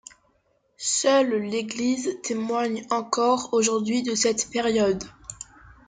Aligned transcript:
Seule 0.77 1.29
l'église 1.43 2.17
témoigne 2.23 2.87
encore 2.89 3.49
aujourd'hui 3.51 4.01
de 4.01 4.15
cette 4.15 4.49
période. 4.49 5.03